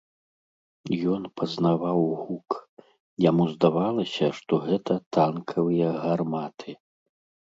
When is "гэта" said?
4.67-4.97